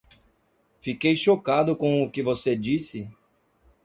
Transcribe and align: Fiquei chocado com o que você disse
Fiquei 0.79 1.15
chocado 1.15 1.75
com 1.77 2.01
o 2.03 2.09
que 2.09 2.23
você 2.23 2.55
disse 2.55 3.07